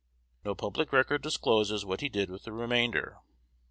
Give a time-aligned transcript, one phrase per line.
[0.43, 3.17] No public record discloses what he did with the remainder.